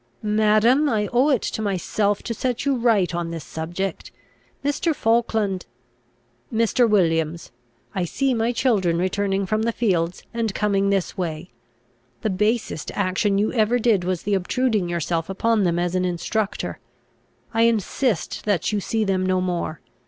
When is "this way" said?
10.89-11.51